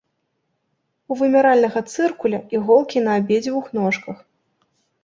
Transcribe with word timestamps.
У 1.09 1.17
вымяральнага 1.19 1.79
цыркуля 1.93 2.39
іголкі 2.61 2.97
на 3.11 3.21
абедзвюх 3.21 3.65
ножках. 3.81 4.17